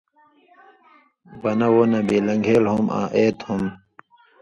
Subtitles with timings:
[1.41, 3.63] بنہ (وو نبی) لن٘گھېل ہُم آں اېت ہُم۔